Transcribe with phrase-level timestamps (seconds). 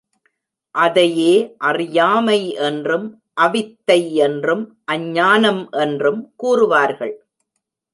[0.75, 1.33] அதையே
[1.57, 3.07] அறியாமை என்றும்
[3.41, 7.11] அவித்தை என்றும் அஞ்ஞானம் என்றும் கூறுவாாகள.